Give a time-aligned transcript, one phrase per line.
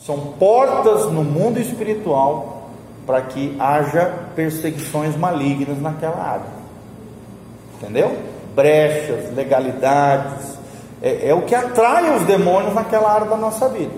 [0.00, 2.70] São portas no mundo espiritual
[3.06, 6.46] para que haja perseguições malignas naquela área.
[7.76, 8.16] Entendeu?
[8.54, 10.58] Brechas, legalidades.
[11.02, 13.94] É, é o que atrai os demônios naquela área da nossa vida.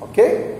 [0.00, 0.54] Ok?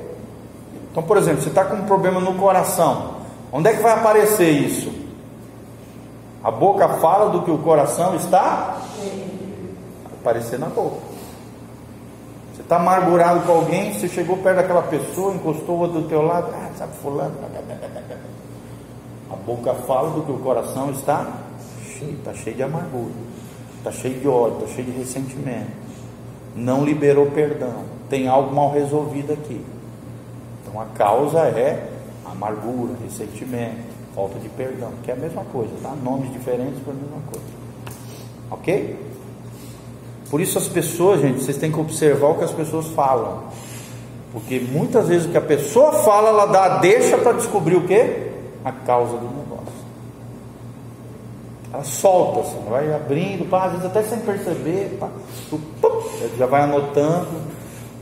[0.91, 3.15] Então, por exemplo, você está com um problema no coração.
[3.53, 4.93] Onde é que vai aparecer isso?
[6.43, 8.77] A boca fala do que o coração está?
[8.99, 11.04] Vai aparecer na boca.
[12.55, 16.71] Você está amargurado com alguém, você chegou perto daquela pessoa, encostou do teu lado, ah,
[16.77, 17.35] sabe fulano.
[19.29, 21.33] A boca fala do que o coração está
[21.99, 23.13] cheio, está cheio de amargura,
[23.79, 25.73] está cheio de ódio, está cheio de ressentimento.
[26.55, 29.61] Não liberou perdão, tem algo mal resolvido aqui.
[30.63, 31.91] Então a causa é
[32.25, 33.83] amargura, ressentimento,
[34.15, 35.93] falta de perdão, que é a mesma coisa, tá?
[36.05, 37.47] Nomes diferentes para a mesma coisa.
[38.53, 39.14] Ok?
[40.35, 43.45] Por isso as pessoas, gente, vocês têm que observar o que as pessoas falam.
[44.33, 48.33] Porque muitas vezes o que a pessoa fala, ela dá deixa para descobrir o que?
[48.65, 49.73] A causa do negócio.
[51.73, 55.09] Ela solta assim, vai abrindo, pá, às vezes até sem perceber, pá,
[56.37, 57.29] já vai anotando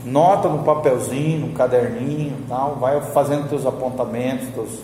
[0.03, 4.79] nota no papelzinho, no caderninho, tal, vai fazendo teus apontamentos, teus,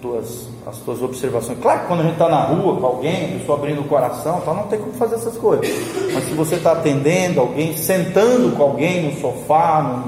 [0.00, 1.58] tuas, as tuas observações.
[1.60, 4.40] Claro que quando a gente está na rua com alguém, a pessoa abrindo o coração,
[4.44, 5.66] tal, não tem como fazer essas coisas.
[6.12, 10.04] Mas se você está atendendo alguém, sentando com alguém no sofá,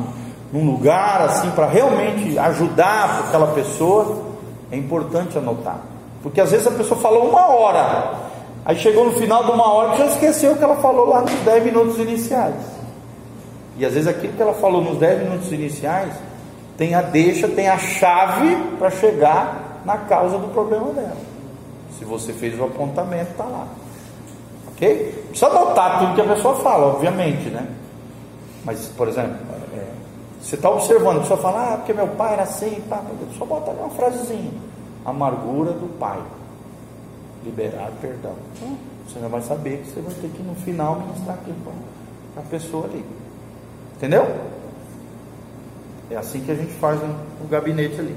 [0.52, 4.22] num, num lugar assim, para realmente ajudar aquela pessoa,
[4.70, 5.80] é importante anotar.
[6.22, 8.14] Porque às vezes a pessoa falou uma hora,
[8.64, 11.20] aí chegou no final de uma hora e já esqueceu o que ela falou lá
[11.22, 12.54] nos 10 minutos iniciais.
[13.76, 16.12] E às vezes aquilo que ela falou nos 10 minutos iniciais
[16.76, 21.16] tem a deixa, tem a chave para chegar na causa do problema dela.
[21.98, 23.66] Se você fez o apontamento, está lá.
[24.68, 25.24] Ok?
[25.28, 27.66] Precisa anotar tudo que a pessoa fala, obviamente, né?
[28.64, 29.36] Mas, por exemplo,
[29.74, 29.86] é,
[30.40, 33.02] você está observando, a pessoa fala, ah, porque meu pai era assim, pá,
[33.38, 34.52] só bota ali uma frasezinha.
[35.04, 36.20] Amargura do pai.
[37.44, 38.34] Liberar perdão.
[38.54, 38.76] Então,
[39.06, 41.56] você já vai saber que você vai ter que no final ministrar aquilo
[42.34, 43.04] para a pessoa ali.
[43.96, 44.28] Entendeu?
[46.10, 48.16] É assim que a gente faz o gabinete ali.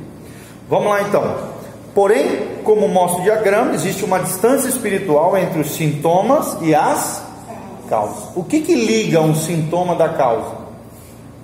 [0.70, 1.55] Vamos lá então.
[1.96, 7.24] Porém, como mostra o diagrama, existe uma distância espiritual entre os sintomas e as
[7.88, 8.36] causas.
[8.36, 10.56] O que, que liga um sintoma da causa?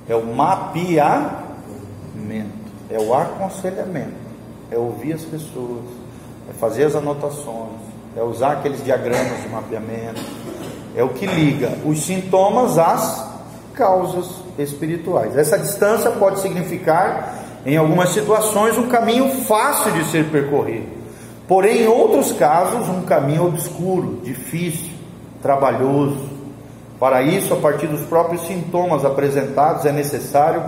[0.09, 1.39] É o mapeamento,
[2.89, 4.11] é o aconselhamento,
[4.69, 5.85] é ouvir as pessoas,
[6.49, 7.79] é fazer as anotações,
[8.17, 10.21] é usar aqueles diagramas de mapeamento,
[10.97, 13.25] é o que liga os sintomas às
[13.73, 14.27] causas
[14.59, 15.37] espirituais.
[15.37, 20.87] Essa distância pode significar, em algumas situações, um caminho fácil de ser percorrido,
[21.47, 24.91] porém, em outros casos, um caminho obscuro, difícil,
[25.41, 26.29] trabalhoso.
[26.99, 30.63] Para isso, a partir dos próprios sintomas apresentados, é necessário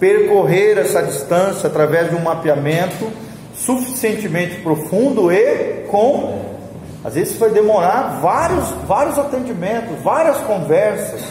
[0.00, 3.06] percorrer essa distância através de um mapeamento
[3.54, 6.56] suficientemente profundo e com
[7.06, 11.22] às vezes vai demorar vários, vários atendimentos, várias conversas,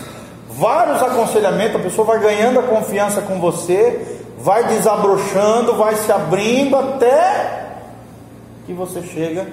[0.49, 4.14] vários aconselhamentos, a pessoa vai ganhando a confiança com você,
[4.45, 7.79] vai desabrochando, vai se abrindo até
[8.67, 9.47] que você chega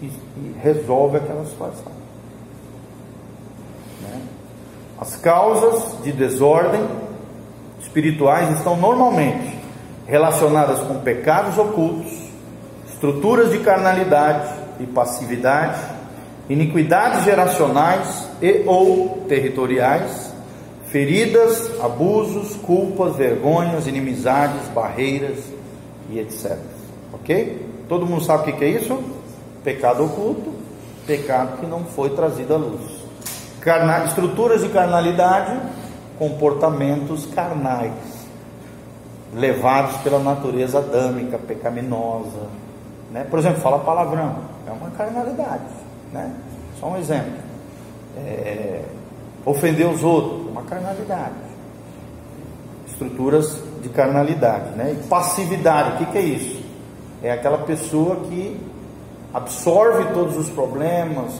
[0.00, 1.90] e, e resolve aquela situação.
[4.00, 4.20] Né?
[5.00, 6.86] As causas de desordem
[7.80, 9.58] espirituais estão normalmente
[10.06, 12.12] relacionadas com pecados ocultos,
[12.92, 15.80] estruturas de carnalidade e passividade
[16.48, 20.31] iniquidades geracionais e ou territoriais,
[20.92, 25.38] feridas, abusos, culpas, vergonhas, inimizades, barreiras
[26.10, 26.58] e etc.
[27.14, 27.66] Ok?
[27.88, 29.02] Todo mundo sabe o que é isso?
[29.64, 30.52] Pecado oculto,
[31.06, 32.82] pecado que não foi trazido à luz.
[33.60, 34.04] Carna...
[34.04, 35.58] Estruturas de carnalidade,
[36.18, 37.92] comportamentos carnais,
[39.34, 42.48] levados pela natureza adâmica, pecaminosa.
[43.10, 43.24] Né?
[43.30, 44.36] Por exemplo, fala palavrão,
[44.66, 45.64] é uma carnalidade.
[46.12, 46.30] Né?
[46.78, 47.32] Só um exemplo.
[48.18, 48.82] É,
[49.46, 51.34] ofender os outros, carnalidade.
[52.86, 54.70] Estruturas de carnalidade.
[54.76, 54.96] Né?
[54.98, 56.62] E passividade, o que, que é isso?
[57.22, 58.60] É aquela pessoa que
[59.32, 61.32] absorve todos os problemas,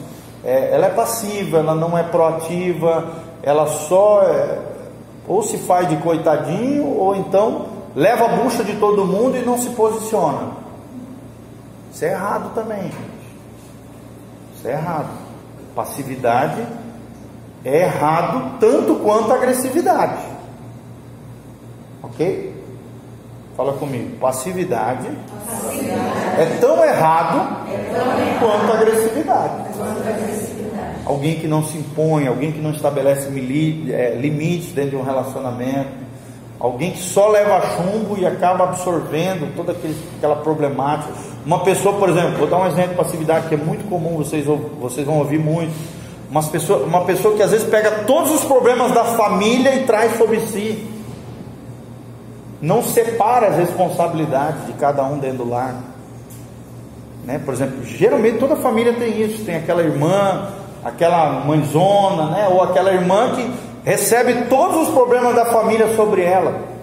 [0.43, 3.07] é, ela é passiva, ela não é proativa,
[3.41, 4.59] ela só é,
[5.27, 9.57] ou se faz de coitadinho, ou então leva a bucha de todo mundo e não
[9.57, 10.51] se posiciona.
[11.93, 13.23] Isso é errado também, gente.
[14.57, 15.09] Isso é errado.
[15.75, 16.65] Passividade
[17.65, 20.21] é errado tanto quanto agressividade.
[22.01, 22.53] Ok?
[23.55, 24.17] Fala comigo.
[24.17, 25.07] Passividade,
[25.45, 26.39] Passividade.
[26.39, 29.53] É, tão errado, é tão errado quanto agressividade.
[29.77, 30.53] Quanto agressividade.
[31.05, 33.27] Alguém que não se impõe, alguém que não estabelece
[33.91, 35.91] é, limites dentro de um relacionamento,
[36.59, 41.13] alguém que só leva chumbo e acaba absorvendo toda aquela problemática.
[41.45, 44.45] Uma pessoa, por exemplo, vou dar um exemplo de passividade que é muito comum, vocês,
[44.79, 45.73] vocês vão ouvir muito.
[46.29, 50.17] Uma pessoa, uma pessoa que às vezes pega todos os problemas da família e traz
[50.17, 50.89] sobre si.
[52.61, 55.75] Não separa as responsabilidades de cada um dentro do lar.
[57.25, 57.39] Né?
[57.43, 60.49] Por exemplo, geralmente toda família tem isso, tem aquela irmã
[60.83, 62.47] aquela mãezona, né?
[62.49, 63.53] ou aquela irmã que
[63.83, 66.73] recebe todos os problemas da família sobre ela.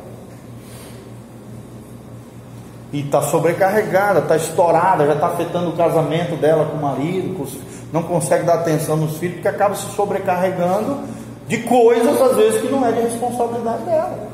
[2.92, 7.44] E está sobrecarregada, está estourada, já está afetando o casamento dela com o marido, com
[7.44, 7.56] os,
[7.92, 11.00] não consegue dar atenção nos filhos, porque acaba se sobrecarregando
[11.48, 14.28] de coisas, às vezes, que não é de responsabilidade dela.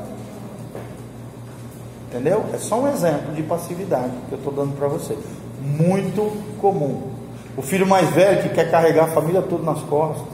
[2.09, 2.45] Entendeu?
[2.53, 5.17] É só um exemplo de passividade que eu estou dando para você.
[5.61, 7.11] Muito comum.
[7.57, 10.27] O filho mais velho que quer carregar a família toda nas costas,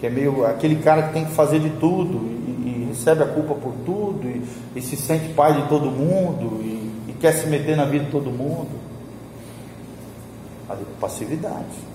[0.00, 3.26] que é meio aquele cara que tem que fazer de tudo e, e recebe a
[3.26, 4.42] culpa por tudo e,
[4.74, 8.10] e, se sente pai de todo mundo e, e quer se meter na vida de
[8.10, 8.70] todo mundo.
[11.00, 11.92] Passividade.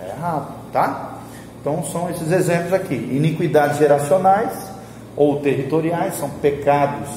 [0.00, 1.18] É errado, tá?
[1.60, 4.70] Então são esses exemplos aqui: iniquidades geracionais
[5.16, 7.08] ou territoriais, são pecados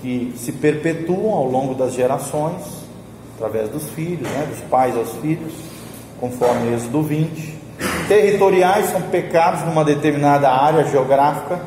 [0.00, 2.82] que se perpetuam ao longo das gerações
[3.34, 5.52] através dos filhos, né, dos pais aos filhos,
[6.20, 7.58] conforme Êxodo 20.
[8.06, 11.58] Territoriais são pecados numa determinada área geográfica.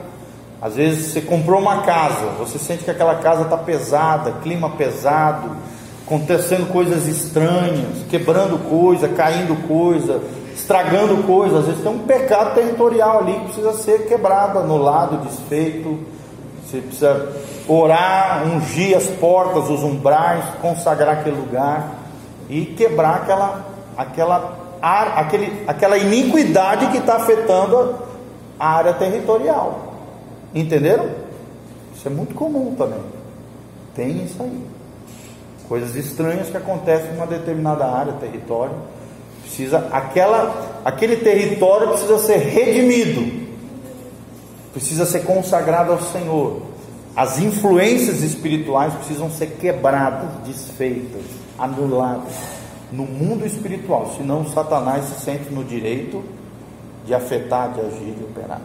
[0.62, 5.52] Às vezes você comprou uma casa, você sente que aquela casa está pesada, clima pesado,
[6.06, 10.22] acontecendo coisas estranhas, quebrando coisa, caindo coisa,
[10.54, 11.60] estragando coisa.
[11.60, 16.00] Às vezes tem um pecado territorial ali que precisa ser quebrado, anulado, desfeito.
[16.64, 17.34] Você precisa
[17.68, 21.96] orar, ungir as portas, os umbrais, consagrar aquele lugar
[22.50, 23.66] e quebrar aquela,
[23.98, 27.96] aquela, aquele, aquela iniquidade que está afetando
[28.60, 29.94] a área territorial.
[30.54, 31.10] Entenderam?
[31.96, 33.02] Isso é muito comum também.
[33.96, 34.75] Tem isso aí.
[35.68, 38.76] Coisas estranhas que acontecem em uma determinada área, território.
[39.42, 43.46] Precisa aquela, aquele território precisa ser redimido.
[44.74, 46.62] Precisa ser consagrado ao Senhor.
[47.16, 51.24] As influências espirituais precisam ser quebradas, desfeitas,
[51.58, 52.34] anuladas
[52.92, 56.24] no mundo espiritual, senão Satanás se sente no direito
[57.06, 58.62] de afetar, de agir, de operar.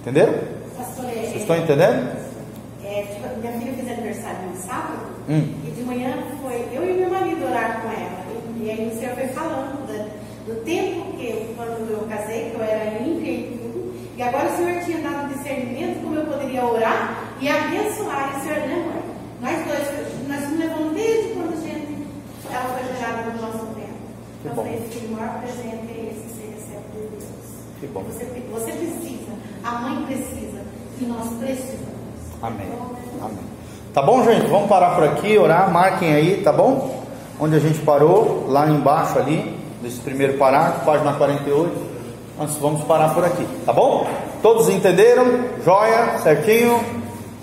[0.00, 0.32] Entenderam?
[0.32, 2.19] É, Vocês estão entendendo?
[2.90, 5.54] É, tipo, minha filha fez aniversário no sábado hum.
[5.64, 8.24] e de manhã foi eu e meu marido orar com ela.
[8.58, 9.86] E, e aí o Senhor foi falando
[10.46, 13.60] do tempo que quando eu casei, que eu era ímpia e
[14.20, 18.34] e agora o Senhor tinha dado discernimento como eu poderia orar e abençoar.
[18.34, 19.02] E o Senhor, né, mãe?
[19.40, 22.06] Nós dois, nós nos levamos desde quando a gente,
[22.52, 23.96] ela foi gerada no nosso tempo.
[24.40, 27.24] Então, falei, filho, o maior presente é esse, você recebe de Deus.
[27.80, 28.02] Que bom.
[28.02, 29.32] Você, você precisa,
[29.64, 30.60] a mãe precisa,
[31.00, 31.99] e nós precisamos.
[32.42, 32.68] Amém.
[33.20, 33.50] Amém.
[33.92, 34.46] Tá bom, gente?
[34.46, 37.02] Vamos parar por aqui, orar, marquem aí, tá bom?
[37.38, 41.90] Onde a gente parou, lá embaixo ali, nesse primeiro parágrafo, página 48.
[42.38, 44.06] Nós vamos parar por aqui, tá bom?
[44.40, 45.26] Todos entenderam?
[45.64, 46.80] Joia, certinho?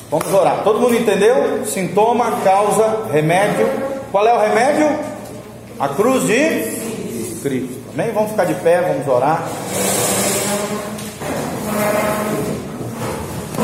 [0.10, 0.64] Vamos orar.
[0.64, 1.66] Todo mundo entendeu?
[1.66, 3.68] Sintoma, causa, remédio.
[4.12, 4.88] Qual é o remédio?
[5.80, 7.78] A cruz de Cristo.
[7.94, 8.12] Amém?
[8.14, 9.44] Vamos ficar de pé, vamos orar.